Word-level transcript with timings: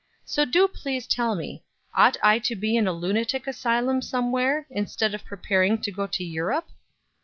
So 0.25 0.45
do 0.45 0.67
please 0.67 1.05
tell 1.05 1.35
me, 1.35 1.61
ought 1.93 2.17
I 2.23 2.39
to 2.49 2.55
be 2.55 2.75
in 2.75 2.87
a 2.87 2.91
lunatic 2.91 3.45
asylum 3.45 4.01
somewhere 4.01 4.65
instead 4.71 5.13
of 5.13 5.23
preparing 5.23 5.79
to 5.79 5.91
go 5.91 6.07
to 6.07 6.23
Europe?" 6.23 6.69